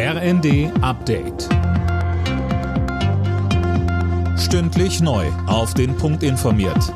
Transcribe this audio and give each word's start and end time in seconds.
RND 0.00 0.70
Update. 0.80 1.48
Stündlich 4.38 5.00
neu. 5.00 5.26
Auf 5.48 5.74
den 5.74 5.96
Punkt 5.96 6.22
informiert. 6.22 6.94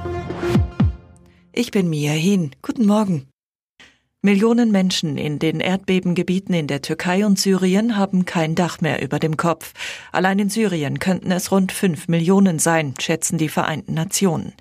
Ich 1.53 1.73
bin 1.73 1.91
Mia 1.91 2.13
Hin. 2.13 2.53
Guten 2.63 2.87
Morgen. 2.87 3.27
Millionen 4.23 4.71
Menschen 4.71 5.19
in 5.19 5.41
den 5.41 5.59
Erdbebengebieten 5.59 6.55
in 6.55 6.69
der 6.69 6.81
Türkei 6.81 7.27
und 7.27 7.41
Syrien 7.41 7.97
haben 7.97 8.25
kein 8.25 8.55
Dach 8.55 8.81
mehr 8.81 9.03
über 9.03 9.19
dem 9.19 9.37
Kopf. 9.37 9.73
Allein 10.13 10.39
in 10.39 10.49
Syrien 10.49 11.01
könnten 11.01 11.33
es 11.33 11.51
rund 11.51 11.73
fünf 11.73 12.07
Millionen 12.07 12.61
sein, 12.61 12.95
schätzen 13.01 13.37
die 13.37 13.49
Vereinten 13.49 13.95
Nationen. 13.95 14.53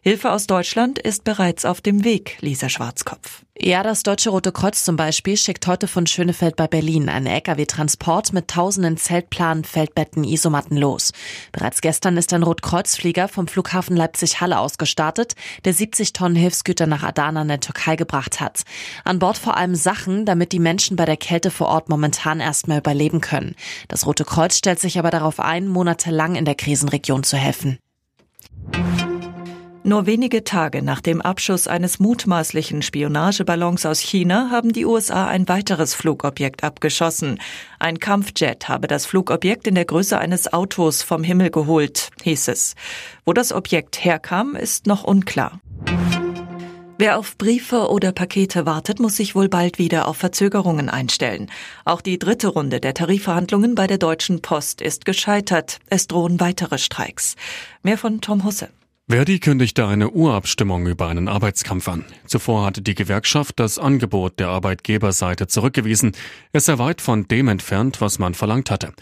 Hilfe 0.00 0.32
aus 0.32 0.46
Deutschland 0.46 0.98
ist 0.98 1.24
bereits 1.24 1.66
auf 1.66 1.82
dem 1.82 2.02
Weg, 2.02 2.38
Lisa 2.40 2.70
Schwarzkopf. 2.70 3.44
Ja, 3.62 3.82
das 3.82 4.02
Deutsche 4.02 4.30
Rote 4.30 4.52
Kreuz 4.52 4.84
zum 4.84 4.96
Beispiel 4.96 5.36
schickt 5.36 5.66
heute 5.66 5.86
von 5.86 6.06
Schönefeld 6.06 6.56
bei 6.56 6.66
Berlin 6.66 7.10
einen 7.10 7.26
Lkw-Transport 7.26 8.32
mit 8.32 8.48
tausenden 8.48 8.96
Zeltplanen, 8.96 9.64
Feldbetten, 9.64 10.24
Isomatten 10.24 10.78
los. 10.78 11.12
Bereits 11.52 11.82
gestern 11.82 12.16
ist 12.16 12.32
ein 12.32 12.42
Rotkreuzflieger 12.42 13.28
vom 13.28 13.48
Flughafen 13.48 13.98
Leipzig-Halle 13.98 14.58
aus 14.58 14.78
gestartet, 14.78 15.34
der 15.66 15.74
70 15.74 16.14
Tonnen 16.14 16.36
Hilfsgüter 16.36 16.86
nach 16.86 17.02
Adana 17.02 17.42
in 17.42 17.48
der 17.48 17.60
Türkei 17.60 17.96
gebracht 17.96 18.40
hat. 18.40 18.62
An 19.04 19.18
Bord 19.18 19.36
vor 19.36 19.58
allem 19.58 19.74
Sachen, 19.74 20.24
damit 20.24 20.52
die 20.52 20.58
Menschen 20.58 20.96
bei 20.96 21.04
der 21.04 21.18
Kälte 21.18 21.50
vor 21.50 21.66
Ort 21.66 21.90
momentan 21.90 22.40
erstmal 22.40 22.78
überleben 22.78 23.20
können. 23.20 23.56
Das 23.88 24.06
Rote 24.06 24.24
Kreuz 24.24 24.56
stellt 24.56 24.80
sich 24.80 24.98
aber 24.98 25.10
darauf 25.10 25.38
ein, 25.38 25.68
monatelang 25.68 26.34
in 26.34 26.46
der 26.46 26.54
Krisenregion 26.54 27.24
zu 27.24 27.36
helfen. 27.36 27.78
Nur 29.82 30.04
wenige 30.04 30.44
Tage 30.44 30.82
nach 30.82 31.00
dem 31.00 31.22
Abschuss 31.22 31.66
eines 31.66 31.98
mutmaßlichen 31.98 32.82
Spionageballons 32.82 33.86
aus 33.86 33.98
China 33.98 34.50
haben 34.50 34.74
die 34.74 34.84
USA 34.84 35.26
ein 35.26 35.48
weiteres 35.48 35.94
Flugobjekt 35.94 36.64
abgeschossen. 36.64 37.40
Ein 37.78 37.98
Kampfjet 37.98 38.68
habe 38.68 38.88
das 38.88 39.06
Flugobjekt 39.06 39.66
in 39.66 39.74
der 39.74 39.86
Größe 39.86 40.18
eines 40.18 40.52
Autos 40.52 41.02
vom 41.02 41.24
Himmel 41.24 41.50
geholt, 41.50 42.10
hieß 42.22 42.48
es. 42.48 42.74
Wo 43.24 43.32
das 43.32 43.52
Objekt 43.52 44.04
herkam, 44.04 44.54
ist 44.54 44.86
noch 44.86 45.04
unklar. 45.04 45.60
Wer 46.98 47.18
auf 47.18 47.38
Briefe 47.38 47.88
oder 47.88 48.12
Pakete 48.12 48.66
wartet, 48.66 49.00
muss 49.00 49.16
sich 49.16 49.34
wohl 49.34 49.48
bald 49.48 49.78
wieder 49.78 50.06
auf 50.06 50.18
Verzögerungen 50.18 50.90
einstellen. 50.90 51.50
Auch 51.86 52.02
die 52.02 52.18
dritte 52.18 52.48
Runde 52.48 52.80
der 52.80 52.92
Tarifverhandlungen 52.92 53.74
bei 53.74 53.86
der 53.86 53.96
Deutschen 53.96 54.42
Post 54.42 54.82
ist 54.82 55.06
gescheitert. 55.06 55.78
Es 55.88 56.06
drohen 56.06 56.38
weitere 56.38 56.76
Streiks. 56.76 57.36
Mehr 57.82 57.96
von 57.96 58.20
Tom 58.20 58.44
Husse. 58.44 58.68
Verdi 59.10 59.40
kündigte 59.40 59.88
eine 59.88 60.10
Urabstimmung 60.10 60.86
über 60.86 61.08
einen 61.08 61.26
Arbeitskampf 61.26 61.88
an. 61.88 62.04
Zuvor 62.26 62.64
hatte 62.64 62.80
die 62.80 62.94
Gewerkschaft 62.94 63.58
das 63.58 63.76
Angebot 63.76 64.38
der 64.38 64.50
Arbeitgeberseite 64.50 65.48
zurückgewiesen. 65.48 66.12
Es 66.52 66.66
sei 66.66 66.78
weit 66.78 67.00
von 67.00 67.26
dem 67.26 67.48
entfernt, 67.48 68.00
was 68.00 68.20
man 68.20 68.34
verlangt 68.34 68.70
hatte. 68.70 68.92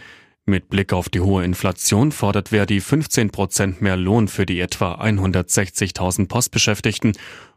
Mit 0.46 0.70
Blick 0.70 0.94
auf 0.94 1.10
die 1.10 1.20
hohe 1.20 1.44
Inflation 1.44 2.10
fordert 2.10 2.48
Verdi 2.48 2.80
15 2.80 3.28
Prozent 3.28 3.82
mehr 3.82 3.98
Lohn 3.98 4.28
für 4.28 4.46
die 4.46 4.60
etwa 4.60 4.94
160.000 4.94 6.26
Postbeschäftigten. 6.26 7.12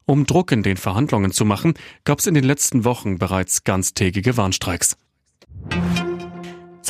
Um 0.06 0.26
Druck 0.26 0.52
in 0.52 0.62
den 0.62 0.76
Verhandlungen 0.76 1.32
zu 1.32 1.46
machen, 1.46 1.76
gab 2.04 2.20
es 2.20 2.28
in 2.28 2.34
den 2.34 2.44
letzten 2.44 2.84
Wochen 2.84 3.18
bereits 3.18 3.64
ganztägige 3.64 4.36
Warnstreiks. 4.36 4.98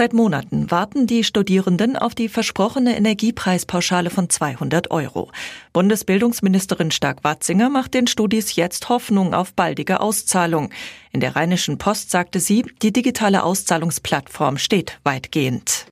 Seit 0.01 0.13
Monaten 0.13 0.71
warten 0.71 1.05
die 1.05 1.23
Studierenden 1.23 1.95
auf 1.95 2.15
die 2.15 2.27
versprochene 2.27 2.97
Energiepreispauschale 2.97 4.09
von 4.09 4.31
200 4.31 4.89
Euro. 4.89 5.29
Bundesbildungsministerin 5.73 6.89
Stark-Watzinger 6.89 7.69
macht 7.69 7.93
den 7.93 8.07
Studis 8.07 8.55
jetzt 8.55 8.89
Hoffnung 8.89 9.35
auf 9.35 9.53
baldige 9.53 9.99
Auszahlung. 9.99 10.71
In 11.11 11.19
der 11.19 11.35
Rheinischen 11.35 11.77
Post 11.77 12.09
sagte 12.09 12.39
sie, 12.39 12.65
die 12.81 12.91
digitale 12.91 13.43
Auszahlungsplattform 13.43 14.57
steht 14.57 14.97
weitgehend. 15.03 15.85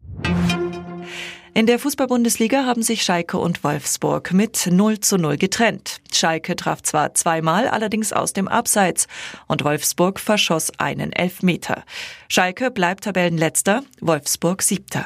In 1.59 1.65
der 1.65 1.77
Fußball-Bundesliga 1.77 2.63
haben 2.63 2.83
sich 2.83 3.03
Schalke 3.03 3.37
und 3.37 3.65
Wolfsburg 3.65 4.31
mit 4.31 4.69
0 4.71 5.01
zu 5.01 5.17
0 5.17 5.35
getrennt. 5.35 5.99
Schalke 6.09 6.55
traf 6.55 6.81
zwar 6.83 7.13
zweimal, 7.15 7.67
allerdings 7.67 8.13
aus 8.13 8.31
dem 8.31 8.47
Abseits 8.47 9.07
und 9.45 9.65
Wolfsburg 9.65 10.21
verschoss 10.21 10.71
einen 10.79 11.11
Elfmeter. 11.11 11.83
Schalke 12.29 12.71
bleibt 12.71 13.03
Tabellenletzter, 13.03 13.83
Wolfsburg 13.99 14.61
siebter. 14.61 15.05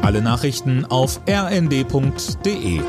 Alle 0.00 0.22
Nachrichten 0.22 0.86
auf 0.86 1.20
rnd.de 1.28 2.80